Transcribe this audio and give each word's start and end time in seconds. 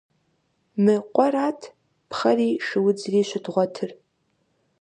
Мы 0.83 0.95
къуэрат 1.13 1.61
пхъэри 2.09 2.49
шыудзри 2.65 3.21
щыдгъуэтыр. 3.29 3.91